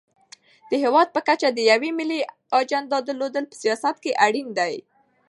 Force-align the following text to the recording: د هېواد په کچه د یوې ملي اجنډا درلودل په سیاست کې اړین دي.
د 0.69 0.71
هېواد 0.83 1.07
په 1.15 1.19
کچه 1.27 1.47
د 1.53 1.59
یوې 1.71 1.89
ملي 1.99 2.19
اجنډا 2.59 2.99
درلودل 3.07 3.45
په 3.49 3.55
سیاست 3.61 3.95
کې 4.03 4.17
اړین 4.25 4.47
دي. 4.59 4.73